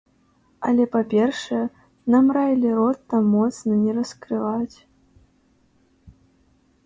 Але, 0.69 0.83
па-першае, 0.93 1.59
нам 2.13 2.25
раілі 2.37 2.69
рот 2.79 2.97
там 3.13 3.23
моцна 3.35 3.73
не 3.83 3.91
раскрываць. 3.97 4.83